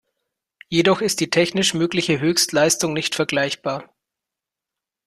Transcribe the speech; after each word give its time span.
Jedoch 0.67 1.01
ist 1.01 1.19
die 1.19 1.29
technisch 1.29 1.75
mögliche 1.75 2.19
Höchstleistung 2.19 2.93
nicht 2.93 3.13
vergleichbar. 3.13 3.93